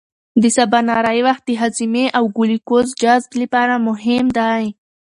[0.41, 4.63] د سباناري وخت د هاضمې او ګلوکوز جذب لپاره مهم دی.